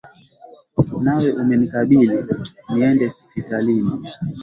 [1.03, 2.15] Nawe umenikabili,
[2.71, 3.93] niende sipitalini.